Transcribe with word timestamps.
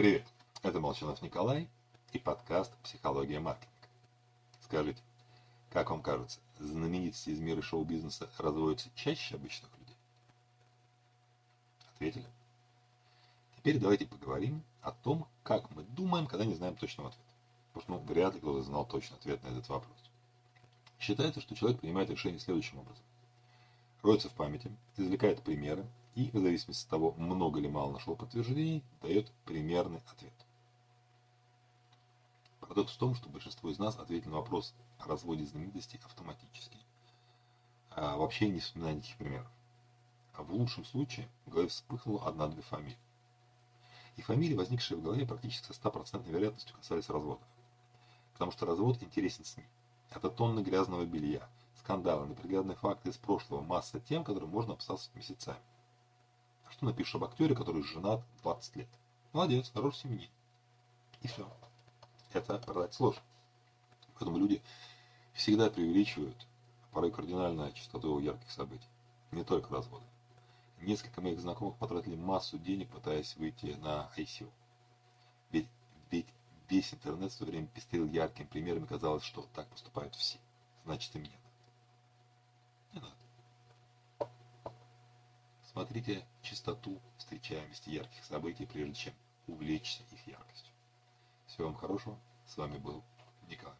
Привет, 0.00 0.24
это 0.62 0.80
Молчанов 0.80 1.20
Николай 1.20 1.68
и 2.14 2.18
подкаст 2.18 2.74
«Психология 2.82 3.38
маркетинга». 3.38 3.86
Скажите, 4.62 5.02
как 5.68 5.90
вам 5.90 6.00
кажется, 6.00 6.40
знаменитости 6.58 7.28
из 7.28 7.38
мира 7.38 7.60
шоу-бизнеса 7.60 8.30
разводятся 8.38 8.88
чаще 8.94 9.34
обычных 9.34 9.70
людей? 9.78 9.96
Ответили? 11.92 12.26
Теперь 13.58 13.78
давайте 13.78 14.06
поговорим 14.06 14.62
о 14.80 14.92
том, 14.92 15.28
как 15.42 15.70
мы 15.76 15.82
думаем, 15.82 16.26
когда 16.26 16.46
не 16.46 16.54
знаем 16.54 16.76
точного 16.76 17.10
ответа. 17.10 17.34
Потому 17.74 17.82
что 17.82 17.92
ну, 17.92 18.14
вряд 18.14 18.32
ли 18.32 18.40
кто-то 18.40 18.62
знал 18.62 18.86
точный 18.86 19.18
ответ 19.18 19.42
на 19.42 19.48
этот 19.48 19.68
вопрос. 19.68 19.98
Считается, 20.98 21.42
что 21.42 21.54
человек 21.54 21.78
принимает 21.78 22.08
решение 22.08 22.40
следующим 22.40 22.78
образом. 22.78 23.04
Роется 24.00 24.30
в 24.30 24.32
памяти, 24.32 24.74
извлекает 24.96 25.42
примеры, 25.42 25.84
и, 26.14 26.30
в 26.30 26.38
зависимости 26.38 26.84
от 26.84 26.90
того, 26.90 27.12
много 27.12 27.60
или 27.60 27.68
мало 27.68 27.92
нашел 27.92 28.16
подтверждений, 28.16 28.84
дает 29.00 29.30
примерный 29.44 30.02
ответ. 30.10 30.34
Парадокс 32.60 32.94
в 32.94 32.98
том, 32.98 33.14
что 33.14 33.28
большинство 33.28 33.70
из 33.70 33.78
нас 33.78 33.98
ответили 33.98 34.28
на 34.28 34.36
вопрос 34.36 34.74
о 34.98 35.08
разводе 35.08 35.44
знаменитостей 35.44 36.00
автоматически, 36.04 36.78
а 37.90 38.16
вообще 38.16 38.48
не 38.48 38.60
вспоминая 38.60 38.94
никаких 38.94 39.16
примеров. 39.16 39.50
А 40.34 40.42
в 40.42 40.52
лучшем 40.52 40.84
случае 40.84 41.28
в 41.46 41.50
голове 41.50 41.68
вспыхнула 41.68 42.26
одна-две 42.26 42.62
фамилии. 42.62 42.98
И 44.16 44.22
фамилии, 44.22 44.54
возникшие 44.54 44.98
в 44.98 45.02
голове, 45.02 45.26
практически 45.26 45.66
со 45.66 45.74
стопроцентной 45.74 46.32
вероятностью 46.32 46.76
касались 46.76 47.08
разводов. 47.08 47.46
Потому 48.32 48.52
что 48.52 48.66
развод 48.66 49.02
интересен 49.02 49.44
СМИ. 49.44 49.64
Это 50.10 50.28
тонны 50.30 50.60
грязного 50.60 51.04
белья, 51.04 51.48
скандалы, 51.76 52.26
неприглядные 52.28 52.76
факты 52.76 53.10
из 53.10 53.16
прошлого, 53.16 53.62
масса 53.62 54.00
тем, 54.00 54.24
которые 54.24 54.48
можно 54.48 54.74
обсасывать 54.74 55.14
месяцами. 55.16 55.60
Что 56.80 56.86
напишешь 56.86 57.14
об 57.14 57.24
актере, 57.24 57.54
который 57.54 57.82
женат 57.82 58.22
20 58.40 58.76
лет? 58.76 58.88
Молодец, 59.34 59.70
хороший 59.70 59.98
семьянин. 59.98 60.30
И 61.20 61.28
все. 61.28 61.46
Это 62.32 62.56
продать 62.58 62.94
сложно. 62.94 63.22
Поэтому 64.14 64.38
люди 64.38 64.62
всегда 65.34 65.68
преувеличивают, 65.68 66.46
порой 66.90 67.12
кардинально 67.12 67.70
частоту 67.72 68.18
ярких 68.18 68.50
событий. 68.50 68.88
Не 69.30 69.44
только 69.44 69.74
разводы. 69.74 70.06
Несколько 70.80 71.20
моих 71.20 71.38
знакомых 71.38 71.76
потратили 71.76 72.16
массу 72.16 72.58
денег, 72.58 72.88
пытаясь 72.88 73.36
выйти 73.36 73.76
на 73.82 74.10
ICO. 74.16 74.50
Ведь, 75.50 75.68
ведь 76.10 76.28
весь 76.70 76.94
интернет 76.94 77.30
в 77.30 77.36
то 77.36 77.44
время 77.44 77.66
пестрил 77.66 78.06
ярким 78.06 78.46
примерами, 78.46 78.86
казалось, 78.86 79.24
что 79.24 79.46
так 79.52 79.68
поступают 79.68 80.14
все. 80.14 80.38
Значит, 80.86 81.14
им 81.14 81.24
нет. 81.24 81.40
Не 82.94 83.00
надо. 83.00 83.20
Смотрите 85.80 86.26
частоту 86.42 87.00
встречаемости 87.16 87.88
ярких 87.88 88.22
событий, 88.26 88.66
прежде 88.66 88.92
чем 88.92 89.14
увлечься 89.46 90.02
их 90.12 90.26
яркостью. 90.26 90.74
Всего 91.46 91.68
вам 91.68 91.74
хорошего. 91.74 92.20
С 92.46 92.58
вами 92.58 92.76
был 92.76 93.02
Николай 93.48 93.74